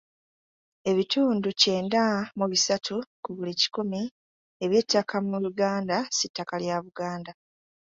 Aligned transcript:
Ebitundu 0.91 1.47
kyenda 1.61 2.03
mu 2.37 2.45
bisatu 2.51 2.95
ku 3.23 3.29
buli 3.37 3.53
kikumi 3.61 4.01
eby'ettaka 4.63 5.15
mu 5.29 5.37
Uganda 5.51 5.97
si 6.17 6.25
ttaka 6.29 6.55
lya 6.63 6.77
Buganda. 6.85 7.31